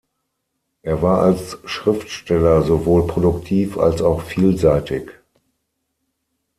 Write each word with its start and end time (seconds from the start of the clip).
Er 0.81 1.03
war 1.03 1.19
als 1.21 1.59
Schriftsteller 1.63 2.63
sowohl 2.63 3.05
produktiv 3.05 3.77
als 3.77 4.01
auch 4.01 4.21
vielseitig. 4.23 5.11